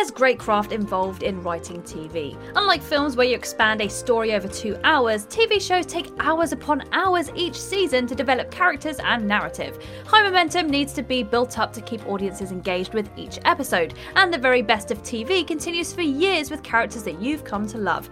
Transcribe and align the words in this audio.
There's 0.00 0.10
great 0.10 0.38
craft 0.38 0.72
involved 0.72 1.22
in 1.22 1.42
writing 1.42 1.82
TV. 1.82 2.34
Unlike 2.56 2.82
films 2.82 3.16
where 3.16 3.26
you 3.26 3.36
expand 3.36 3.82
a 3.82 3.90
story 3.90 4.32
over 4.32 4.48
two 4.48 4.78
hours, 4.82 5.26
TV 5.26 5.60
shows 5.60 5.84
take 5.84 6.10
hours 6.20 6.52
upon 6.52 6.88
hours 6.92 7.30
each 7.34 7.60
season 7.60 8.06
to 8.06 8.14
develop 8.14 8.50
characters 8.50 8.98
and 8.98 9.28
narrative. 9.28 9.78
High 10.06 10.22
momentum 10.22 10.70
needs 10.70 10.94
to 10.94 11.02
be 11.02 11.22
built 11.22 11.58
up 11.58 11.74
to 11.74 11.82
keep 11.82 12.08
audiences 12.08 12.50
engaged 12.50 12.94
with 12.94 13.10
each 13.14 13.40
episode, 13.44 13.92
and 14.16 14.32
the 14.32 14.38
very 14.38 14.62
best 14.62 14.90
of 14.90 15.02
TV 15.02 15.46
continues 15.46 15.92
for 15.92 16.00
years 16.00 16.50
with 16.50 16.62
characters 16.62 17.02
that 17.02 17.20
you've 17.20 17.44
come 17.44 17.66
to 17.66 17.76
love. 17.76 18.08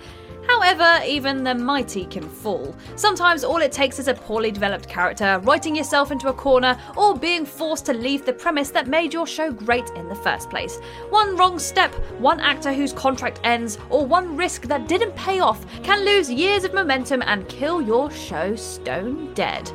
However, 0.49 1.05
even 1.05 1.45
the 1.45 1.55
mighty 1.55 2.07
can 2.07 2.29
fall. 2.29 2.75
Sometimes 2.97 3.45
all 3.45 3.59
it 3.59 3.71
takes 3.71 3.99
is 3.99 4.09
a 4.09 4.15
poorly 4.15 4.51
developed 4.51 4.89
character, 4.89 5.41
writing 5.45 5.77
yourself 5.77 6.11
into 6.11 6.29
a 6.29 6.33
corner, 6.33 6.79
or 6.97 7.17
being 7.17 7.45
forced 7.45 7.85
to 7.87 7.93
leave 7.93 8.25
the 8.25 8.33
premise 8.33 8.71
that 8.71 8.87
made 8.87 9.13
your 9.13 9.27
show 9.27 9.53
great 9.53 9.91
in 9.91 10.09
the 10.09 10.15
first 10.15 10.49
place. 10.49 10.79
One 11.11 11.37
wrong 11.37 11.59
step, 11.59 11.95
one 12.19 12.41
actor 12.41 12.73
whose 12.73 12.93
contract 12.93 13.41
ends, 13.45 13.79
or 13.91 14.07
one 14.07 14.37
risk 14.37 14.63
that 14.63 14.89
didn't 14.89 15.15
pay 15.15 15.41
off 15.41 15.67
can 15.83 16.05
lose 16.05 16.31
years 16.31 16.65
of 16.65 16.73
momentum 16.73 17.23
and 17.27 17.49
kill 17.49 17.83
your 17.83 18.11
show 18.11 18.57
stone 18.57 19.35
dead. 19.35 19.71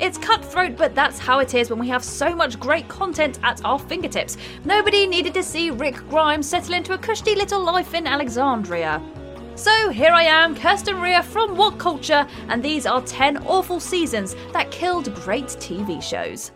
It's 0.00 0.18
cutthroat, 0.18 0.76
but 0.76 0.94
that's 0.94 1.18
how 1.18 1.40
it 1.40 1.54
is 1.54 1.70
when 1.70 1.78
we 1.78 1.88
have 1.88 2.04
so 2.04 2.34
much 2.34 2.60
great 2.60 2.86
content 2.88 3.38
at 3.42 3.64
our 3.64 3.78
fingertips. 3.78 4.36
Nobody 4.64 5.06
needed 5.06 5.34
to 5.34 5.42
see 5.42 5.70
Rick 5.70 5.96
Grimes 6.08 6.48
settle 6.48 6.74
into 6.74 6.94
a 6.94 6.98
cushy 6.98 7.34
little 7.34 7.62
life 7.62 7.94
in 7.94 8.06
Alexandria. 8.06 9.02
So 9.58 9.90
here 9.90 10.12
I 10.12 10.22
am, 10.22 10.54
Kirsten 10.54 11.00
Ria 11.00 11.20
from 11.20 11.56
What 11.56 11.80
Culture, 11.80 12.28
and 12.48 12.62
these 12.62 12.86
are 12.86 13.02
10 13.02 13.38
awful 13.38 13.80
seasons 13.80 14.36
that 14.52 14.70
killed 14.70 15.12
great 15.16 15.46
TV 15.46 16.00
shows. 16.00 16.52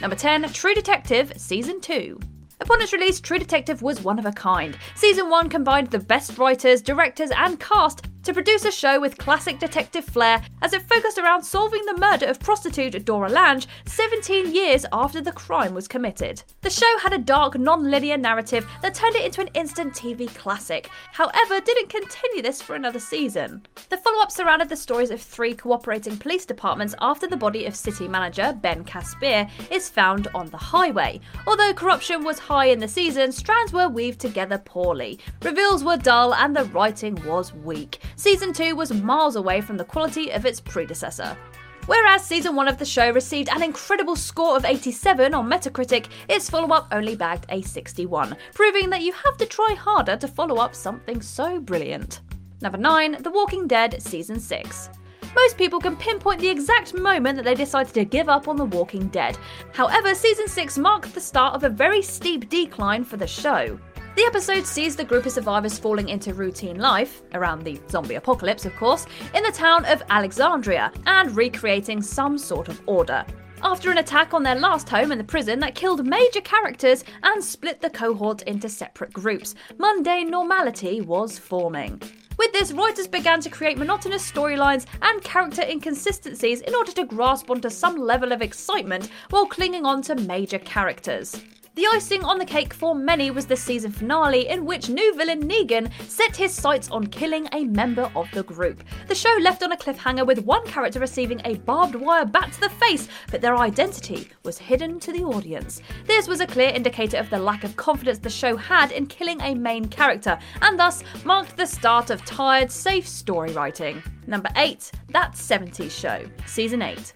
Number 0.00 0.16
10, 0.16 0.50
True 0.54 0.72
Detective 0.72 1.34
Season 1.36 1.82
2. 1.82 2.18
Upon 2.62 2.80
its 2.80 2.94
release, 2.94 3.20
True 3.20 3.38
Detective 3.38 3.82
was 3.82 4.02
one 4.02 4.18
of 4.18 4.24
a 4.24 4.32
kind. 4.32 4.74
Season 4.94 5.28
1 5.28 5.50
combined 5.50 5.90
the 5.90 5.98
best 5.98 6.38
writers, 6.38 6.80
directors, 6.80 7.30
and 7.36 7.60
cast 7.60 8.06
to 8.26 8.34
produce 8.34 8.64
a 8.64 8.72
show 8.72 9.00
with 9.00 9.18
classic 9.18 9.60
detective 9.60 10.04
flair 10.04 10.42
as 10.60 10.72
it 10.72 10.82
focused 10.88 11.16
around 11.16 11.44
solving 11.44 11.84
the 11.86 11.96
murder 11.96 12.26
of 12.26 12.40
prostitute 12.40 13.04
Dora 13.04 13.28
Lange 13.28 13.66
17 13.84 14.52
years 14.52 14.84
after 14.92 15.20
the 15.20 15.30
crime 15.30 15.74
was 15.74 15.86
committed. 15.86 16.42
The 16.62 16.70
show 16.70 16.98
had 16.98 17.12
a 17.12 17.18
dark, 17.18 17.56
non 17.56 17.88
linear 17.88 18.16
narrative 18.16 18.66
that 18.82 18.94
turned 18.94 19.14
it 19.14 19.24
into 19.24 19.42
an 19.42 19.50
instant 19.54 19.94
TV 19.94 20.26
classic, 20.34 20.90
however, 21.12 21.60
didn't 21.60 21.88
continue 21.88 22.42
this 22.42 22.60
for 22.60 22.74
another 22.74 22.98
season. 22.98 23.64
The 23.90 23.96
follow 23.96 24.20
up 24.20 24.32
surrounded 24.32 24.70
the 24.70 24.76
stories 24.76 25.12
of 25.12 25.22
three 25.22 25.54
cooperating 25.54 26.16
police 26.16 26.44
departments 26.44 26.96
after 27.00 27.28
the 27.28 27.36
body 27.36 27.64
of 27.66 27.76
city 27.76 28.08
manager 28.08 28.58
Ben 28.60 28.82
Caspere 28.82 29.48
is 29.70 29.88
found 29.88 30.26
on 30.34 30.50
the 30.50 30.56
highway. 30.56 31.20
Although 31.46 31.74
corruption 31.74 32.24
was 32.24 32.40
high 32.40 32.66
in 32.66 32.80
the 32.80 32.88
season, 32.88 33.30
strands 33.30 33.72
were 33.72 33.88
weaved 33.88 34.18
together 34.20 34.58
poorly. 34.58 35.20
Reveals 35.42 35.84
were 35.84 35.96
dull 35.96 36.34
and 36.34 36.56
the 36.56 36.64
writing 36.64 37.14
was 37.24 37.54
weak. 37.54 38.00
Season 38.18 38.50
2 38.54 38.74
was 38.74 38.94
miles 38.94 39.36
away 39.36 39.60
from 39.60 39.76
the 39.76 39.84
quality 39.84 40.30
of 40.32 40.46
its 40.46 40.58
predecessor. 40.58 41.36
Whereas 41.84 42.24
season 42.24 42.56
1 42.56 42.66
of 42.66 42.78
the 42.78 42.84
show 42.86 43.10
received 43.10 43.50
an 43.50 43.62
incredible 43.62 44.16
score 44.16 44.56
of 44.56 44.64
87 44.64 45.34
on 45.34 45.48
Metacritic, 45.48 46.06
its 46.26 46.48
follow 46.48 46.74
up 46.74 46.88
only 46.92 47.14
bagged 47.14 47.44
a 47.50 47.60
61, 47.60 48.34
proving 48.54 48.88
that 48.88 49.02
you 49.02 49.12
have 49.12 49.36
to 49.36 49.44
try 49.44 49.76
harder 49.78 50.16
to 50.16 50.26
follow 50.26 50.56
up 50.56 50.74
something 50.74 51.20
so 51.20 51.60
brilliant. 51.60 52.20
Number 52.62 52.78
9, 52.78 53.18
The 53.20 53.30
Walking 53.30 53.68
Dead 53.68 54.02
Season 54.02 54.40
6. 54.40 54.88
Most 55.34 55.58
people 55.58 55.78
can 55.78 55.94
pinpoint 55.94 56.40
the 56.40 56.48
exact 56.48 56.94
moment 56.94 57.36
that 57.36 57.44
they 57.44 57.54
decided 57.54 57.92
to 57.92 58.04
give 58.06 58.30
up 58.30 58.48
on 58.48 58.56
The 58.56 58.64
Walking 58.64 59.08
Dead. 59.08 59.36
However, 59.74 60.14
season 60.14 60.48
6 60.48 60.78
marked 60.78 61.12
the 61.12 61.20
start 61.20 61.54
of 61.54 61.64
a 61.64 61.68
very 61.68 62.00
steep 62.00 62.48
decline 62.48 63.04
for 63.04 63.18
the 63.18 63.26
show. 63.26 63.78
The 64.16 64.24
episode 64.24 64.64
sees 64.64 64.96
the 64.96 65.04
group 65.04 65.26
of 65.26 65.32
survivors 65.32 65.78
falling 65.78 66.08
into 66.08 66.32
routine 66.32 66.78
life, 66.78 67.20
around 67.34 67.62
the 67.62 67.78
zombie 67.90 68.14
apocalypse, 68.14 68.64
of 68.64 68.74
course, 68.74 69.04
in 69.34 69.42
the 69.42 69.52
town 69.52 69.84
of 69.84 70.02
Alexandria 70.08 70.90
and 71.04 71.36
recreating 71.36 72.00
some 72.00 72.38
sort 72.38 72.68
of 72.68 72.80
order. 72.86 73.26
After 73.62 73.90
an 73.90 73.98
attack 73.98 74.32
on 74.32 74.42
their 74.42 74.54
last 74.54 74.88
home 74.88 75.12
in 75.12 75.18
the 75.18 75.24
prison 75.24 75.60
that 75.60 75.74
killed 75.74 76.06
major 76.06 76.40
characters 76.40 77.04
and 77.24 77.44
split 77.44 77.82
the 77.82 77.90
cohort 77.90 78.40
into 78.44 78.70
separate 78.70 79.12
groups, 79.12 79.54
mundane 79.76 80.30
normality 80.30 81.02
was 81.02 81.38
forming. 81.38 82.00
With 82.38 82.54
this, 82.54 82.72
writers 82.72 83.08
began 83.08 83.42
to 83.42 83.50
create 83.50 83.76
monotonous 83.76 84.30
storylines 84.30 84.86
and 85.02 85.22
character 85.24 85.60
inconsistencies 85.60 86.62
in 86.62 86.74
order 86.74 86.92
to 86.92 87.04
grasp 87.04 87.50
onto 87.50 87.68
some 87.68 87.96
level 87.96 88.32
of 88.32 88.40
excitement 88.40 89.10
while 89.28 89.46
clinging 89.46 89.84
on 89.84 90.00
to 90.02 90.14
major 90.14 90.58
characters. 90.58 91.42
The 91.76 91.86
icing 91.92 92.24
on 92.24 92.38
the 92.38 92.46
cake 92.46 92.72
for 92.72 92.94
many 92.94 93.30
was 93.30 93.44
the 93.44 93.54
season 93.54 93.92
finale, 93.92 94.48
in 94.48 94.64
which 94.64 94.88
new 94.88 95.14
villain 95.14 95.46
Negan 95.46 95.92
set 96.08 96.34
his 96.34 96.54
sights 96.54 96.90
on 96.90 97.06
killing 97.08 97.50
a 97.52 97.64
member 97.64 98.10
of 98.16 98.30
the 98.30 98.44
group. 98.44 98.82
The 99.08 99.14
show 99.14 99.36
left 99.42 99.62
on 99.62 99.72
a 99.72 99.76
cliffhanger 99.76 100.26
with 100.26 100.38
one 100.38 100.66
character 100.66 101.00
receiving 101.00 101.42
a 101.44 101.56
barbed 101.56 101.94
wire 101.94 102.24
bat 102.24 102.50
to 102.54 102.60
the 102.60 102.70
face, 102.70 103.08
but 103.30 103.42
their 103.42 103.58
identity 103.58 104.30
was 104.42 104.56
hidden 104.56 104.98
to 105.00 105.12
the 105.12 105.24
audience. 105.24 105.82
This 106.06 106.28
was 106.28 106.40
a 106.40 106.46
clear 106.46 106.70
indicator 106.70 107.18
of 107.18 107.28
the 107.28 107.38
lack 107.38 107.62
of 107.62 107.76
confidence 107.76 108.20
the 108.20 108.30
show 108.30 108.56
had 108.56 108.90
in 108.90 109.04
killing 109.04 109.42
a 109.42 109.54
main 109.54 109.84
character, 109.84 110.38
and 110.62 110.80
thus 110.80 111.04
marked 111.26 111.58
the 111.58 111.66
start 111.66 112.08
of 112.08 112.24
tired, 112.24 112.72
safe 112.72 113.06
story 113.06 113.52
writing. 113.52 114.02
Number 114.26 114.48
8, 114.56 114.92
That 115.10 115.32
70s 115.32 115.90
Show, 115.90 116.24
Season 116.46 116.80
8. 116.80 117.12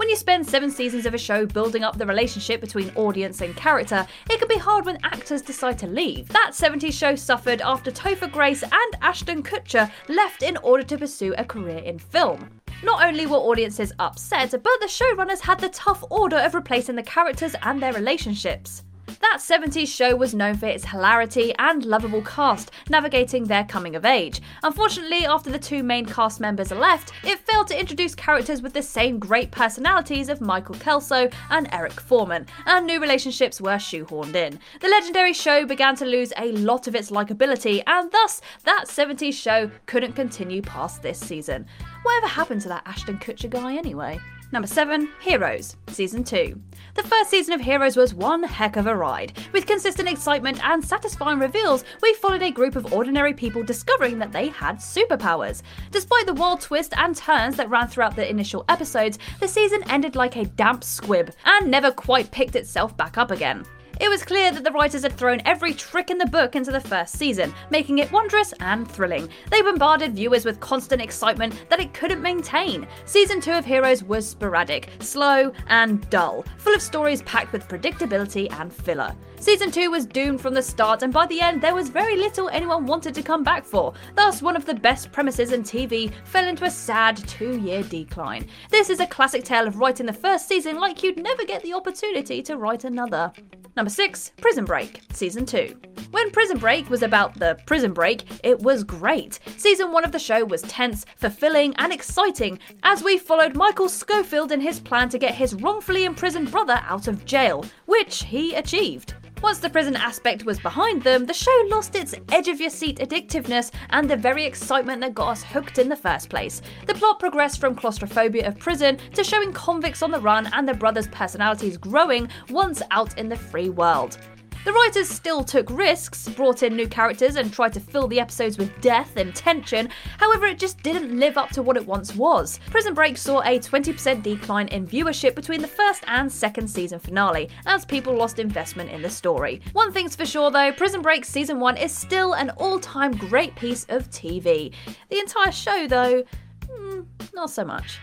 When 0.00 0.08
you 0.08 0.16
spend 0.16 0.48
seven 0.48 0.70
seasons 0.70 1.04
of 1.04 1.12
a 1.12 1.18
show 1.18 1.44
building 1.44 1.84
up 1.84 1.98
the 1.98 2.06
relationship 2.06 2.62
between 2.62 2.90
audience 2.94 3.42
and 3.42 3.54
character, 3.54 4.06
it 4.30 4.38
can 4.38 4.48
be 4.48 4.56
hard 4.56 4.86
when 4.86 4.96
actors 5.02 5.42
decide 5.42 5.78
to 5.80 5.86
leave. 5.86 6.26
That 6.28 6.52
70s 6.54 6.94
show 6.94 7.14
suffered 7.16 7.60
after 7.60 7.90
Topher 7.90 8.32
Grace 8.32 8.62
and 8.62 8.96
Ashton 9.02 9.42
Kutcher 9.42 9.92
left 10.08 10.42
in 10.42 10.56
order 10.62 10.84
to 10.84 10.96
pursue 10.96 11.34
a 11.36 11.44
career 11.44 11.80
in 11.80 11.98
film. 11.98 12.48
Not 12.82 13.04
only 13.04 13.26
were 13.26 13.36
audiences 13.36 13.92
upset, 13.98 14.52
but 14.52 14.62
the 14.62 14.86
showrunners 14.86 15.40
had 15.40 15.60
the 15.60 15.68
tough 15.68 16.02
order 16.08 16.38
of 16.38 16.54
replacing 16.54 16.96
the 16.96 17.02
characters 17.02 17.54
and 17.62 17.82
their 17.82 17.92
relationships. 17.92 18.84
That 19.20 19.38
70s 19.38 19.88
show 19.88 20.16
was 20.16 20.34
known 20.34 20.56
for 20.56 20.64
its 20.64 20.86
hilarity 20.86 21.54
and 21.58 21.84
lovable 21.84 22.22
cast, 22.22 22.70
navigating 22.88 23.44
their 23.44 23.64
coming 23.64 23.94
of 23.94 24.06
age. 24.06 24.40
Unfortunately, 24.62 25.26
after 25.26 25.50
the 25.50 25.58
two 25.58 25.82
main 25.82 26.06
cast 26.06 26.40
members 26.40 26.70
left, 26.70 27.12
it 27.22 27.38
failed 27.40 27.68
to 27.68 27.78
introduce 27.78 28.14
characters 28.14 28.62
with 28.62 28.72
the 28.72 28.82
same 28.82 29.18
great 29.18 29.50
personalities 29.50 30.30
of 30.30 30.40
Michael 30.40 30.74
Kelso 30.76 31.28
and 31.50 31.68
Eric 31.70 32.00
Forman, 32.00 32.46
and 32.64 32.86
new 32.86 32.98
relationships 32.98 33.60
were 33.60 33.76
shoehorned 33.76 34.34
in. 34.34 34.58
The 34.80 34.88
legendary 34.88 35.34
show 35.34 35.66
began 35.66 35.96
to 35.96 36.06
lose 36.06 36.32
a 36.38 36.52
lot 36.52 36.86
of 36.86 36.94
its 36.94 37.10
likability, 37.10 37.82
and 37.86 38.10
thus, 38.10 38.40
that 38.64 38.86
70s 38.86 39.34
show 39.34 39.70
couldn't 39.84 40.14
continue 40.14 40.62
past 40.62 41.02
this 41.02 41.20
season. 41.20 41.66
Whatever 42.04 42.26
happened 42.26 42.62
to 42.62 42.68
that 42.68 42.86
Ashton 42.86 43.18
Kutcher 43.18 43.50
guy 43.50 43.76
anyway? 43.76 44.18
Number 44.52 44.66
7, 44.66 45.08
Heroes, 45.20 45.76
Season 45.86 46.24
2. 46.24 46.60
The 46.94 47.04
first 47.04 47.30
season 47.30 47.54
of 47.54 47.60
Heroes 47.60 47.96
was 47.96 48.14
one 48.14 48.42
heck 48.42 48.76
of 48.76 48.88
a 48.88 48.96
ride. 48.96 49.32
With 49.52 49.64
consistent 49.64 50.08
excitement 50.08 50.62
and 50.66 50.84
satisfying 50.84 51.38
reveals, 51.38 51.84
we 52.02 52.14
followed 52.14 52.42
a 52.42 52.50
group 52.50 52.74
of 52.74 52.92
ordinary 52.92 53.32
people 53.32 53.62
discovering 53.62 54.18
that 54.18 54.32
they 54.32 54.48
had 54.48 54.78
superpowers. 54.78 55.62
Despite 55.92 56.26
the 56.26 56.34
wild 56.34 56.60
twists 56.60 56.94
and 56.96 57.14
turns 57.14 57.56
that 57.58 57.70
ran 57.70 57.86
throughout 57.86 58.16
the 58.16 58.28
initial 58.28 58.64
episodes, 58.68 59.20
the 59.38 59.46
season 59.46 59.84
ended 59.88 60.16
like 60.16 60.34
a 60.34 60.46
damp 60.46 60.82
squib 60.82 61.32
and 61.44 61.70
never 61.70 61.92
quite 61.92 62.32
picked 62.32 62.56
itself 62.56 62.96
back 62.96 63.18
up 63.18 63.30
again. 63.30 63.64
It 64.00 64.08
was 64.08 64.24
clear 64.24 64.50
that 64.50 64.64
the 64.64 64.72
writers 64.72 65.02
had 65.02 65.12
thrown 65.12 65.42
every 65.44 65.74
trick 65.74 66.08
in 66.08 66.16
the 66.16 66.24
book 66.24 66.56
into 66.56 66.72
the 66.72 66.80
first 66.80 67.18
season, 67.18 67.52
making 67.68 67.98
it 67.98 68.10
wondrous 68.10 68.54
and 68.58 68.90
thrilling. 68.90 69.28
They 69.50 69.60
bombarded 69.60 70.16
viewers 70.16 70.46
with 70.46 70.58
constant 70.58 71.02
excitement 71.02 71.66
that 71.68 71.80
it 71.80 71.92
couldn't 71.92 72.22
maintain. 72.22 72.88
Season 73.04 73.42
2 73.42 73.52
of 73.52 73.66
Heroes 73.66 74.02
was 74.02 74.26
sporadic, 74.26 74.88
slow, 75.00 75.52
and 75.66 76.08
dull, 76.08 76.46
full 76.56 76.74
of 76.74 76.80
stories 76.80 77.20
packed 77.22 77.52
with 77.52 77.68
predictability 77.68 78.50
and 78.58 78.72
filler. 78.72 79.14
Season 79.38 79.70
2 79.70 79.90
was 79.90 80.06
doomed 80.06 80.40
from 80.40 80.54
the 80.54 80.62
start, 80.62 81.02
and 81.02 81.12
by 81.12 81.26
the 81.26 81.40
end, 81.40 81.60
there 81.60 81.74
was 81.74 81.90
very 81.90 82.16
little 82.16 82.48
anyone 82.48 82.86
wanted 82.86 83.14
to 83.14 83.22
come 83.22 83.42
back 83.42 83.66
for. 83.66 83.92
Thus, 84.14 84.40
one 84.40 84.56
of 84.56 84.64
the 84.64 84.74
best 84.74 85.12
premises 85.12 85.52
in 85.52 85.62
TV 85.62 86.10
fell 86.24 86.48
into 86.48 86.64
a 86.64 86.70
sad 86.70 87.16
two 87.28 87.58
year 87.58 87.82
decline. 87.82 88.46
This 88.70 88.88
is 88.88 89.00
a 89.00 89.06
classic 89.06 89.44
tale 89.44 89.66
of 89.66 89.78
writing 89.78 90.06
the 90.06 90.12
first 90.14 90.48
season 90.48 90.76
like 90.76 91.02
you'd 91.02 91.22
never 91.22 91.44
get 91.44 91.62
the 91.62 91.74
opportunity 91.74 92.42
to 92.42 92.56
write 92.56 92.84
another. 92.84 93.32
Number 93.76 93.89
6, 93.90 94.32
Prison 94.40 94.64
Break, 94.64 95.02
Season 95.12 95.44
2. 95.44 95.76
When 96.10 96.30
Prison 96.30 96.58
Break 96.58 96.90
was 96.90 97.02
about 97.02 97.38
the 97.38 97.58
prison 97.66 97.92
break, 97.92 98.24
it 98.44 98.58
was 98.58 98.82
great. 98.82 99.38
Season 99.56 99.92
1 99.92 100.04
of 100.04 100.12
the 100.12 100.18
show 100.18 100.44
was 100.44 100.62
tense, 100.62 101.04
fulfilling, 101.16 101.74
and 101.76 101.92
exciting 101.92 102.58
as 102.82 103.04
we 103.04 103.18
followed 103.18 103.54
Michael 103.54 103.88
Scofield 103.88 104.50
in 104.50 104.60
his 104.60 104.80
plan 104.80 105.08
to 105.10 105.18
get 105.18 105.34
his 105.34 105.54
wrongfully 105.54 106.04
imprisoned 106.04 106.50
brother 106.50 106.80
out 106.84 107.06
of 107.06 107.24
jail, 107.24 107.64
which 107.86 108.24
he 108.24 108.54
achieved. 108.54 109.14
Once 109.42 109.58
the 109.58 109.70
prison 109.70 109.96
aspect 109.96 110.44
was 110.44 110.60
behind 110.60 111.02
them, 111.02 111.24
the 111.24 111.32
show 111.32 111.64
lost 111.68 111.96
its 111.96 112.14
edge 112.30 112.46
of 112.46 112.60
your 112.60 112.68
seat 112.68 112.98
addictiveness 112.98 113.72
and 113.88 114.08
the 114.08 114.16
very 114.16 114.44
excitement 114.44 115.00
that 115.00 115.14
got 115.14 115.30
us 115.30 115.42
hooked 115.42 115.78
in 115.78 115.88
the 115.88 115.96
first 115.96 116.28
place. 116.28 116.60
The 116.86 116.94
plot 116.94 117.18
progressed 117.18 117.58
from 117.58 117.74
claustrophobia 117.74 118.46
of 118.46 118.58
prison 118.58 118.98
to 119.14 119.24
showing 119.24 119.54
convicts 119.54 120.02
on 120.02 120.10
the 120.10 120.20
run 120.20 120.50
and 120.52 120.68
their 120.68 120.74
brothers' 120.74 121.08
personalities 121.08 121.78
growing 121.78 122.28
once 122.50 122.82
out 122.90 123.16
in 123.18 123.30
the 123.30 123.36
free 123.36 123.70
world. 123.70 124.18
The 124.62 124.72
writers 124.74 125.08
still 125.08 125.42
took 125.42 125.70
risks, 125.70 126.28
brought 126.28 126.62
in 126.62 126.76
new 126.76 126.86
characters, 126.86 127.36
and 127.36 127.50
tried 127.50 127.72
to 127.72 127.80
fill 127.80 128.06
the 128.06 128.20
episodes 128.20 128.58
with 128.58 128.78
death 128.82 129.16
and 129.16 129.34
tension, 129.34 129.88
however, 130.18 130.44
it 130.46 130.58
just 130.58 130.82
didn't 130.82 131.18
live 131.18 131.38
up 131.38 131.48
to 131.52 131.62
what 131.62 131.78
it 131.78 131.86
once 131.86 132.14
was. 132.14 132.60
Prison 132.68 132.92
Break 132.92 133.16
saw 133.16 133.40
a 133.40 133.58
20% 133.58 134.22
decline 134.22 134.68
in 134.68 134.86
viewership 134.86 135.34
between 135.34 135.62
the 135.62 135.66
first 135.66 136.04
and 136.08 136.30
second 136.30 136.68
season 136.68 136.98
finale, 136.98 137.48
as 137.64 137.86
people 137.86 138.14
lost 138.14 138.38
investment 138.38 138.90
in 138.90 139.00
the 139.00 139.08
story. 139.08 139.62
One 139.72 139.92
thing's 139.92 140.14
for 140.14 140.26
sure 140.26 140.50
though, 140.50 140.72
Prison 140.72 141.00
Break 141.00 141.24
Season 141.24 141.58
1 141.58 141.78
is 141.78 141.94
still 141.94 142.34
an 142.34 142.50
all 142.58 142.78
time 142.78 143.12
great 143.12 143.56
piece 143.56 143.86
of 143.88 144.10
TV. 144.10 144.74
The 145.08 145.18
entire 145.20 145.52
show, 145.52 145.86
though, 145.86 146.22
mm, 146.66 147.06
not 147.32 147.50
so 147.50 147.64
much. 147.64 147.98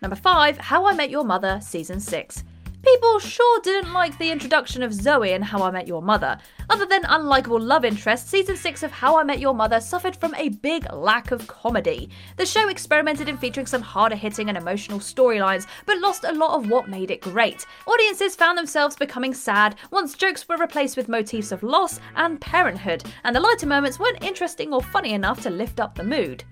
Number 0.00 0.16
5 0.16 0.58
How 0.58 0.86
I 0.86 0.94
Met 0.94 1.10
Your 1.10 1.24
Mother 1.24 1.58
Season 1.60 1.98
6. 1.98 2.44
People 2.84 3.18
sure 3.18 3.60
didn't 3.62 3.92
like 3.92 4.16
the 4.18 4.30
introduction 4.30 4.84
of 4.84 4.92
Zoey 4.92 5.34
in 5.34 5.42
How 5.42 5.64
I 5.64 5.70
Met 5.72 5.88
Your 5.88 6.00
Mother. 6.00 6.38
Other 6.70 6.86
than 6.86 7.02
unlikable 7.02 7.60
love 7.60 7.84
interest, 7.84 8.28
season 8.28 8.56
6 8.56 8.84
of 8.84 8.92
How 8.92 9.18
I 9.18 9.24
Met 9.24 9.40
Your 9.40 9.52
Mother 9.52 9.80
suffered 9.80 10.14
from 10.14 10.32
a 10.36 10.50
big 10.50 10.90
lack 10.92 11.32
of 11.32 11.48
comedy. 11.48 12.08
The 12.36 12.46
show 12.46 12.68
experimented 12.68 13.28
in 13.28 13.36
featuring 13.36 13.66
some 13.66 13.82
harder 13.82 14.14
hitting 14.14 14.48
and 14.48 14.56
emotional 14.56 15.00
storylines, 15.00 15.66
but 15.86 15.98
lost 15.98 16.22
a 16.22 16.32
lot 16.32 16.54
of 16.54 16.70
what 16.70 16.88
made 16.88 17.10
it 17.10 17.20
great. 17.20 17.66
Audiences 17.86 18.36
found 18.36 18.56
themselves 18.56 18.94
becoming 18.94 19.34
sad 19.34 19.74
once 19.90 20.14
jokes 20.14 20.48
were 20.48 20.56
replaced 20.56 20.96
with 20.96 21.08
motifs 21.08 21.50
of 21.50 21.64
loss 21.64 21.98
and 22.14 22.40
parenthood, 22.40 23.02
and 23.24 23.34
the 23.34 23.40
lighter 23.40 23.66
moments 23.66 23.98
weren't 23.98 24.22
interesting 24.22 24.72
or 24.72 24.82
funny 24.82 25.14
enough 25.14 25.42
to 25.42 25.50
lift 25.50 25.80
up 25.80 25.96
the 25.96 26.04
mood. 26.04 26.44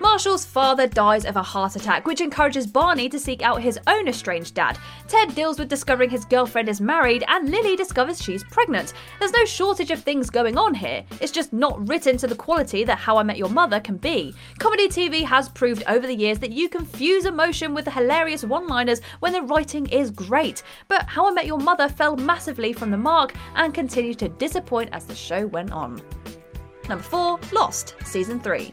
Marshall's 0.00 0.46
father 0.46 0.86
dies 0.86 1.26
of 1.26 1.36
a 1.36 1.42
heart 1.42 1.76
attack, 1.76 2.06
which 2.06 2.22
encourages 2.22 2.66
Barney 2.66 3.10
to 3.10 3.18
seek 3.18 3.42
out 3.42 3.60
his 3.60 3.78
own 3.86 4.08
estranged 4.08 4.54
dad. 4.54 4.78
Ted 5.06 5.34
deals 5.34 5.58
with 5.58 5.68
discovering 5.68 6.08
his 6.08 6.24
girlfriend 6.24 6.70
is 6.70 6.80
married, 6.80 7.22
and 7.28 7.50
Lily 7.50 7.76
discovers 7.76 8.22
she's 8.22 8.42
pregnant. 8.44 8.94
There's 9.18 9.32
no 9.32 9.44
shortage 9.44 9.90
of 9.90 10.02
things 10.02 10.30
going 10.30 10.56
on 10.56 10.72
here, 10.72 11.04
it's 11.20 11.30
just 11.30 11.52
not 11.52 11.86
written 11.86 12.16
to 12.16 12.26
the 12.26 12.34
quality 12.34 12.82
that 12.84 12.96
How 12.96 13.18
I 13.18 13.22
Met 13.22 13.36
Your 13.36 13.50
Mother 13.50 13.78
can 13.78 13.98
be. 13.98 14.34
Comedy 14.58 14.88
TV 14.88 15.22
has 15.22 15.50
proved 15.50 15.84
over 15.86 16.06
the 16.06 16.16
years 16.16 16.38
that 16.38 16.52
you 16.52 16.70
can 16.70 16.86
fuse 16.86 17.26
emotion 17.26 17.74
with 17.74 17.84
the 17.84 17.90
hilarious 17.90 18.42
one 18.42 18.66
liners 18.66 19.02
when 19.18 19.34
the 19.34 19.42
writing 19.42 19.86
is 19.90 20.10
great, 20.10 20.62
but 20.88 21.04
How 21.08 21.28
I 21.28 21.32
Met 21.32 21.46
Your 21.46 21.58
Mother 21.58 21.90
fell 21.90 22.16
massively 22.16 22.72
from 22.72 22.90
the 22.90 22.96
mark 22.96 23.34
and 23.54 23.74
continued 23.74 24.18
to 24.20 24.30
disappoint 24.30 24.88
as 24.92 25.04
the 25.04 25.14
show 25.14 25.46
went 25.48 25.72
on. 25.72 26.00
Number 26.88 27.04
4 27.04 27.38
Lost, 27.52 27.94
Season 28.04 28.40
3. 28.40 28.72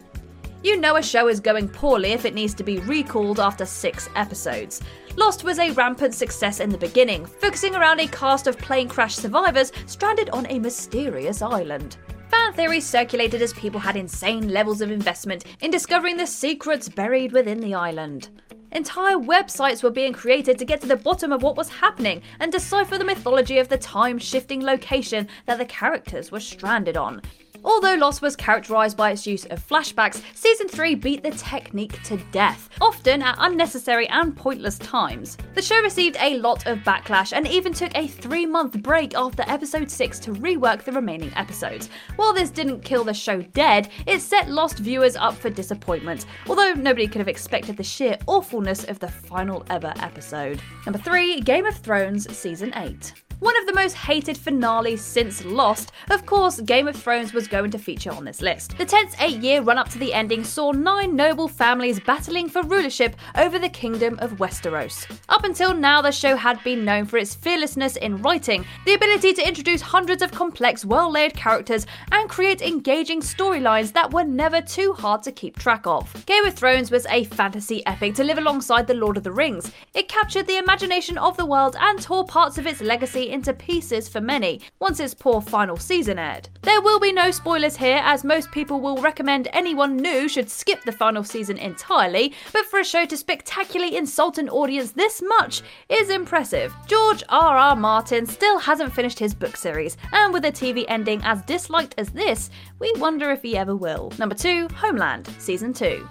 You 0.64 0.80
know 0.80 0.96
a 0.96 1.04
show 1.04 1.28
is 1.28 1.40
going 1.40 1.70
poorly 1.70 2.14
if 2.14 2.26
it 2.26 2.34
needs 2.34 2.56
to 2.56 2.64
be 2.64 2.80
recalled 2.80 3.40
after 3.40 3.66
six 3.66 4.10
episodes. 4.16 4.82
Lost 5.16 5.44
was 5.44 5.60
a 5.60 5.72
rampant 5.72 6.16
success 6.16 6.60
in 6.60 6.70
the 6.70 6.78
beginning, 6.78 7.26
focusing 7.26 7.76
around 7.76 8.00
a 8.00 8.08
cast 8.08 8.48
of 8.48 8.58
plane 8.58 8.88
crash 8.88 9.16
survivors 9.16 9.72
stranded 9.86 10.30
on 10.32 10.48
a 10.48 10.58
mysterious 10.58 11.44
island. 11.44 11.98
Fan 12.32 12.54
theories 12.54 12.88
circulated 12.88 13.42
as 13.42 13.54
people 13.54 13.80
had 13.80 13.96
insane 13.96 14.50
levels 14.50 14.82
of 14.82 14.90
investment 14.90 15.46
in 15.62 15.70
discovering 15.70 16.18
the 16.18 16.28
secrets 16.28 16.90
buried 16.90 17.32
within 17.32 17.60
the 17.60 17.76
island. 17.76 18.30
Entire 18.72 19.16
websites 19.16 19.82
were 19.82 19.92
being 19.92 20.12
created 20.12 20.58
to 20.58 20.66
get 20.66 20.82
to 20.82 20.88
the 20.88 20.96
bottom 20.96 21.32
of 21.32 21.42
what 21.42 21.56
was 21.56 21.70
happening 21.70 22.22
and 22.40 22.52
decipher 22.52 22.98
the 22.98 23.06
mythology 23.06 23.60
of 23.60 23.70
the 23.70 23.78
time 23.78 24.18
shifting 24.18 24.62
location 24.62 25.28
that 25.46 25.58
the 25.58 25.66
characters 25.66 26.32
were 26.32 26.40
stranded 26.40 26.98
on. 26.98 27.22
Although 27.64 27.96
Lost 27.96 28.22
was 28.22 28.36
characterised 28.36 28.98
by 28.98 29.12
its 29.12 29.28
use 29.28 29.46
of 29.46 29.66
flashbacks, 29.66 30.22
Season 30.36 30.68
3 30.68 30.96
beat 30.96 31.24
the 31.24 31.32
technique 31.32 32.02
to 32.04 32.18
death, 32.32 32.70
often 32.82 33.22
at 33.22 33.36
unnecessary 33.40 34.08
and 34.10 34.36
pointless 34.36 34.78
times. 34.80 35.38
The 35.54 35.62
show 35.62 35.80
received 35.82 36.18
a 36.20 36.38
lot 36.40 36.66
of 36.68 36.80
backlash 36.80 37.34
and 37.34 37.48
even 37.48 37.74
took 37.74 37.96
a 37.96 38.08
three 38.08 38.46
month 38.46 38.82
break 38.82 39.16
after 39.16 39.44
episode 39.48 39.90
6 39.90 40.20
to 40.20 40.34
rework 40.34 40.84
the 40.84 40.92
remaining 40.92 41.32
episodes. 41.36 41.90
While 42.16 42.34
this 42.34 42.50
didn't 42.50 42.82
kill 42.82 43.04
the 43.04 43.14
show 43.14 43.42
dead, 43.42 43.90
it 44.06 44.22
set 44.22 44.50
Lost 44.50 44.80
viewers 44.80 45.16
up 45.16 45.36
for 45.36 45.50
disappointment, 45.50 46.26
although 46.48 46.74
nobody 46.74 47.08
could 47.08 47.20
have 47.20 47.28
expected 47.28 47.78
the 47.78 47.84
sheer 47.84 48.18
awfulness 48.28 48.84
of 48.86 49.00
the 49.00 49.08
final 49.08 49.66
ever 49.70 49.94
episode. 49.98 50.62
Number 50.86 51.00
3 51.00 51.42
Game 51.42 51.66
of 51.66 51.76
Thrones 51.76 52.36
Season 52.36 52.74
8. 52.76 53.27
One 53.40 53.56
of 53.58 53.68
the 53.68 53.74
most 53.74 53.94
hated 53.94 54.36
finales 54.36 55.00
since 55.00 55.46
Lost, 55.46 55.92
of 56.10 56.26
course, 56.26 56.60
Game 56.62 56.88
of 56.88 56.96
Thrones 56.96 57.34
was 57.34 57.48
going 57.48 57.70
to 57.70 57.78
feature 57.78 58.12
on 58.12 58.26
this 58.26 58.42
list. 58.42 58.76
The 58.80 58.86
tense 58.86 59.14
eight 59.20 59.38
year 59.38 59.62
run 59.62 59.78
up 59.78 59.90
to 59.90 60.00
the 60.00 60.12
ending 60.12 60.44
saw 60.44 60.72
nine 60.72 61.16
noble 61.16 61.48
families 61.48 62.00
battling 62.00 62.50
for 62.50 62.64
rulership 62.64 63.16
over 63.36 63.60
the 63.60 63.70
kingdom 63.70 64.18
of 64.20 64.40
Westeros. 64.40 65.06
Up 65.30 65.44
until 65.44 65.76
now, 65.76 66.02
the 66.02 66.12
show 66.12 66.36
had 66.36 66.64
been 66.64 66.84
known 66.84 67.06
for 67.06 67.18
its 67.18 67.36
fearlessness 67.36 67.96
in 67.98 68.24
writing, 68.24 68.66
the 68.86 68.96
ability 68.96 69.34
to 69.34 69.48
introduce 69.48 69.82
hundreds 69.82 70.24
of 70.24 70.32
complex, 70.32 70.84
well 70.84 71.12
layered 71.12 71.36
characters, 71.36 71.86
and 72.12 72.28
create 72.32 72.64
engaging 72.64 73.22
storylines 73.22 73.94
that 73.94 74.12
were 74.12 74.24
never 74.24 74.62
too 74.62 74.94
hard 74.94 75.22
to 75.22 75.32
keep 75.32 75.60
track 75.60 75.86
of. 75.86 76.26
Game 76.26 76.46
of 76.46 76.56
Thrones 76.56 76.90
was 76.90 77.06
a 77.12 77.26
fantasy 77.26 77.86
epic 77.86 78.16
to 78.16 78.24
live 78.24 78.40
alongside 78.40 78.88
The 78.88 78.96
Lord 78.96 79.16
of 79.16 79.24
the 79.24 79.32
Rings. 79.32 79.72
It 79.94 80.08
captured 80.08 80.48
the 80.48 80.58
imagination 80.58 81.20
of 81.20 81.38
the 81.38 81.46
world 81.46 81.76
and 81.80 82.02
tore 82.02 82.26
parts 82.26 82.58
of 82.58 82.66
its 82.66 82.82
legacy 82.82 83.27
into 83.32 83.54
pieces 83.54 84.08
for 84.10 84.22
many 84.22 84.62
once 84.80 85.00
its 85.00 85.14
poor 85.14 85.42
final 85.42 85.78
season 85.78 86.20
aired. 86.20 86.50
There 86.62 86.82
will 86.82 87.00
be 87.00 87.14
no 87.14 87.32
spoilers 87.32 87.78
here, 87.78 88.02
as 88.04 88.24
most 88.24 88.52
people 88.52 88.80
will 88.80 89.02
recommend 89.02 89.48
anyone 89.54 89.98
new 89.98 90.28
should 90.28 90.50
skip 90.50 90.84
the 90.84 90.92
final 90.92 91.24
season 91.24 91.58
entirely, 91.58 92.34
but 92.54 92.66
for 92.66 92.80
a 92.80 92.86
show 92.86 93.06
to 93.06 93.18
spectacularly 93.18 93.98
insult 93.98 94.38
an 94.38 94.50
audience 94.50 94.92
this 94.92 95.22
much 95.22 95.62
is 95.90 96.10
impressive. 96.10 96.74
George 96.88 97.24
R. 97.30 97.58
R. 97.58 97.76
Martin 97.76 98.26
still 98.26 98.60
hasn't 98.60 98.94
finished 98.94 99.20
his 99.20 99.34
book 99.34 99.56
series, 99.58 99.98
and 100.12 100.34
with 100.34 100.46
a 100.46 100.52
TV 100.52 100.86
ending 100.88 101.22
as 101.24 101.42
disliked 101.44 101.96
as 101.98 102.10
this, 102.10 102.50
we 102.80 102.92
wonder 102.98 103.32
if 103.32 103.42
he 103.42 103.58
ever 103.58 103.76
will. 103.76 104.12
Number 104.18 104.36
2 104.36 104.68
Homeland, 104.76 105.28
Season 105.40 105.74
2. 105.74 106.08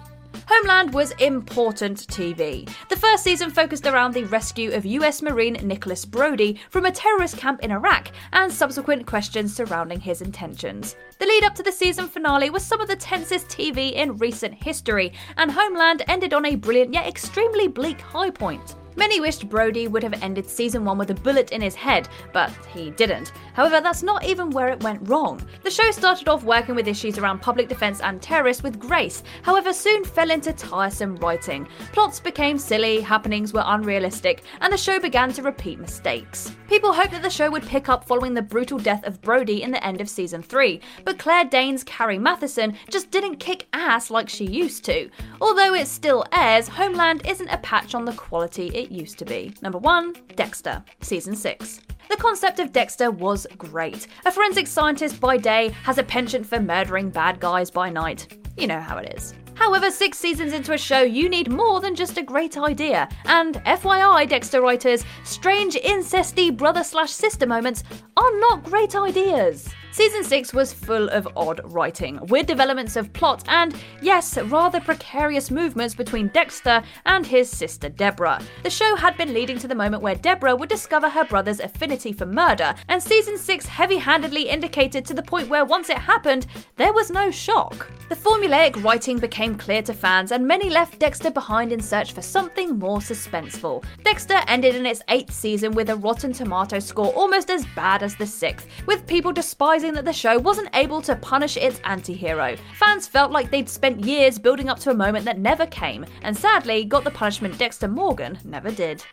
Homeland 0.49 0.93
was 0.93 1.11
important 1.19 2.07
TV. 2.07 2.69
The 2.87 2.95
first 2.95 3.21
season 3.21 3.51
focused 3.51 3.85
around 3.85 4.13
the 4.13 4.23
rescue 4.23 4.71
of 4.71 4.85
US 4.85 5.21
Marine 5.21 5.55
Nicholas 5.61 6.05
Brody 6.05 6.57
from 6.69 6.85
a 6.85 6.91
terrorist 6.91 7.37
camp 7.37 7.61
in 7.63 7.71
Iraq 7.71 8.11
and 8.31 8.51
subsequent 8.51 9.05
questions 9.05 9.53
surrounding 9.53 9.99
his 9.99 10.21
intentions. 10.21 10.95
The 11.19 11.25
lead 11.25 11.43
up 11.43 11.53
to 11.55 11.63
the 11.63 11.71
season 11.71 12.07
finale 12.07 12.49
was 12.49 12.63
some 12.63 12.79
of 12.79 12.87
the 12.87 12.95
tensest 12.95 13.49
TV 13.49 13.91
in 13.91 14.17
recent 14.17 14.53
history, 14.53 15.11
and 15.35 15.51
Homeland 15.51 16.03
ended 16.07 16.33
on 16.33 16.45
a 16.45 16.55
brilliant 16.55 16.93
yet 16.93 17.07
extremely 17.07 17.67
bleak 17.67 17.99
high 17.99 18.29
point. 18.29 18.75
Many 18.97 19.21
wished 19.21 19.47
Brody 19.47 19.87
would 19.87 20.01
have 20.01 20.23
ended 20.23 20.49
season 20.49 20.83
1 20.83 20.97
with 20.97 21.11
a 21.11 21.13
bullet 21.13 21.51
in 21.51 21.61
his 21.61 21.75
head, 21.75 22.09
but 22.33 22.51
he 22.73 22.89
didn't. 22.89 23.31
However, 23.53 23.79
that's 23.79 24.01
not 24.01 24.25
even 24.25 24.49
where 24.49 24.69
it 24.69 24.81
went 24.81 25.07
wrong. 25.07 25.39
The 25.61 25.69
show 25.69 25.91
started 25.91 26.27
off 26.27 26.43
working 26.43 26.73
with 26.73 26.87
issues 26.87 27.19
around 27.19 27.39
public 27.39 27.69
defense 27.69 28.01
and 28.01 28.19
terrorists 28.19 28.63
with 28.63 28.79
grace, 28.79 29.21
however, 29.43 29.71
soon 29.71 30.03
fell 30.03 30.31
into 30.31 30.51
tiresome 30.51 31.15
writing. 31.17 31.67
Plots 31.93 32.19
became 32.19 32.57
silly, 32.57 32.99
happenings 32.99 33.53
were 33.53 33.63
unrealistic, 33.63 34.41
and 34.61 34.73
the 34.73 34.77
show 34.77 34.99
began 34.99 35.31
to 35.33 35.43
repeat 35.43 35.79
mistakes. 35.79 36.55
People 36.67 36.91
hoped 36.91 37.11
that 37.11 37.21
the 37.21 37.29
show 37.29 37.51
would 37.51 37.67
pick 37.67 37.89
up 37.89 38.03
following 38.03 38.33
the 38.33 38.41
brutal 38.41 38.79
death 38.79 39.05
of 39.05 39.21
Brody 39.21 39.61
in 39.61 39.69
the 39.69 39.85
end 39.85 40.01
of 40.01 40.09
season 40.09 40.41
3, 40.41 40.81
but 41.05 41.19
Claire 41.19 41.45
Danes' 41.45 41.83
Carrie 41.83 42.17
Mathison 42.17 42.75
just 42.89 43.11
didn't 43.11 43.37
kick 43.37 43.67
ass 43.73 44.09
like 44.09 44.27
she 44.27 44.45
used 44.45 44.83
to. 44.85 45.09
Although 45.39 45.75
it 45.75 45.87
still 45.87 46.25
airs, 46.33 46.67
Homeland 46.67 47.27
isn't 47.27 47.47
a 47.49 47.59
patch 47.59 47.93
on 47.93 48.03
the 48.03 48.13
quality 48.13 48.67
it 48.69 48.86
used 48.91 49.17
to 49.19 49.25
be. 49.25 49.53
Number 49.61 49.77
1, 49.77 50.13
Dexter, 50.35 50.83
season 51.01 51.35
6. 51.35 51.81
The 52.09 52.17
concept 52.17 52.59
of 52.59 52.71
Dexter 52.71 53.11
was 53.11 53.45
great. 53.57 54.07
A 54.25 54.31
forensic 54.31 54.67
scientist 54.67 55.19
by 55.19 55.37
day 55.37 55.69
has 55.83 55.97
a 55.97 56.03
penchant 56.03 56.45
for 56.45 56.59
murdering 56.59 57.09
bad 57.09 57.39
guys 57.39 57.69
by 57.69 57.89
night. 57.89 58.37
You 58.57 58.67
know 58.67 58.79
how 58.79 58.97
it 58.97 59.13
is. 59.15 59.33
However, 59.55 59.89
six 59.89 60.17
seasons 60.19 60.53
into 60.53 60.73
a 60.73 60.77
show, 60.77 61.01
you 61.01 61.29
need 61.29 61.51
more 61.51 61.81
than 61.81 61.95
just 61.95 62.17
a 62.17 62.23
great 62.23 62.57
idea. 62.57 63.09
And 63.25 63.55
FYI, 63.65 64.29
Dexter 64.29 64.61
writers, 64.61 65.03
strange 65.23 65.75
incesty 65.75 66.55
brother 66.55 66.83
slash 66.83 67.11
sister 67.11 67.47
moments 67.47 67.83
are 68.15 68.39
not 68.39 68.63
great 68.63 68.95
ideas. 68.95 69.67
Season 69.97 70.23
6 70.23 70.53
was 70.53 70.71
full 70.71 71.09
of 71.09 71.27
odd 71.35 71.59
writing, 71.73 72.19
weird 72.27 72.45
developments 72.45 72.95
of 72.95 73.11
plot, 73.13 73.43
and 73.47 73.75
yes, 73.99 74.37
rather 74.37 74.79
precarious 74.79 75.49
movements 75.49 75.95
between 75.95 76.27
Dexter 76.27 76.83
and 77.07 77.25
his 77.25 77.49
sister 77.49 77.89
Deborah. 77.89 78.39
The 78.61 78.69
show 78.69 78.95
had 78.95 79.17
been 79.17 79.33
leading 79.33 79.57
to 79.57 79.67
the 79.67 79.73
moment 79.73 80.03
where 80.03 80.13
Deborah 80.13 80.55
would 80.55 80.69
discover 80.69 81.09
her 81.09 81.25
brother's 81.25 81.59
affinity 81.59 82.13
for 82.13 82.27
murder, 82.27 82.75
and 82.89 83.01
season 83.01 83.39
6 83.39 83.65
heavy 83.65 83.97
handedly 83.97 84.47
indicated 84.47 85.03
to 85.05 85.15
the 85.15 85.23
point 85.23 85.49
where 85.49 85.65
once 85.65 85.89
it 85.89 85.97
happened, 85.97 86.45
there 86.75 86.93
was 86.93 87.09
no 87.09 87.31
shock. 87.31 87.89
The 88.09 88.15
formulaic 88.15 88.83
writing 88.83 89.17
became 89.17 89.57
clear 89.57 89.81
to 89.81 89.95
fans, 89.95 90.31
and 90.31 90.47
many 90.47 90.69
left 90.69 90.99
Dexter 90.99 91.31
behind 91.31 91.71
in 91.71 91.81
search 91.81 92.13
for 92.13 92.21
something 92.21 92.77
more 92.77 92.99
suspenseful. 92.99 93.83
Dexter 94.03 94.41
ended 94.47 94.75
in 94.75 94.85
its 94.85 95.01
eighth 95.09 95.33
season 95.33 95.71
with 95.71 95.89
a 95.89 95.95
Rotten 95.95 96.33
Tomato 96.33 96.77
score 96.77 97.11
almost 97.15 97.49
as 97.49 97.65
bad 97.75 98.03
as 98.03 98.15
the 98.15 98.27
sixth, 98.27 98.67
with 98.85 99.07
people 99.07 99.33
despising 99.33 99.86
that 99.95 100.05
the 100.05 100.13
show 100.13 100.37
wasn't 100.39 100.69
able 100.73 101.01
to 101.01 101.15
punish 101.15 101.57
its 101.57 101.79
anti 101.83 102.13
hero. 102.13 102.55
Fans 102.75 103.07
felt 103.07 103.31
like 103.31 103.51
they'd 103.51 103.69
spent 103.69 104.05
years 104.05 104.39
building 104.39 104.69
up 104.69 104.79
to 104.79 104.91
a 104.91 104.95
moment 104.95 105.25
that 105.25 105.39
never 105.39 105.65
came, 105.65 106.05
and 106.21 106.37
sadly 106.37 106.85
got 106.85 107.03
the 107.03 107.11
punishment 107.11 107.57
Dexter 107.57 107.87
Morgan 107.87 108.37
never 108.43 108.71
did. 108.71 109.03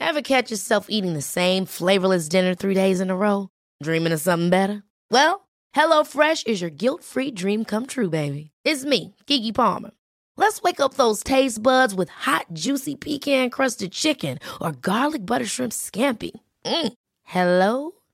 Ever 0.00 0.22
catch 0.22 0.50
yourself 0.50 0.86
eating 0.90 1.14
the 1.14 1.22
same 1.22 1.64
flavorless 1.64 2.28
dinner 2.28 2.54
three 2.54 2.74
days 2.74 3.00
in 3.00 3.10
a 3.10 3.16
row? 3.16 3.48
Dreaming 3.82 4.12
of 4.12 4.20
something 4.20 4.50
better? 4.50 4.82
Well, 5.10 5.48
HelloFresh 5.74 6.46
is 6.46 6.60
your 6.60 6.70
guilt 6.70 7.02
free 7.02 7.30
dream 7.30 7.64
come 7.64 7.86
true, 7.86 8.10
baby. 8.10 8.50
It's 8.64 8.84
me, 8.84 9.14
Keke 9.26 9.54
Palmer. 9.54 9.90
Let's 10.36 10.62
wake 10.62 10.80
up 10.80 10.94
those 10.94 11.22
taste 11.22 11.62
buds 11.62 11.94
with 11.94 12.08
hot, 12.08 12.46
juicy 12.52 12.96
pecan 12.96 13.50
crusted 13.50 13.92
chicken 13.92 14.38
or 14.60 14.72
garlic 14.72 15.24
butter 15.24 15.46
shrimp 15.46 15.72
scampi. 15.72 16.32
Mm. 16.64 16.92
Hello 17.22 17.92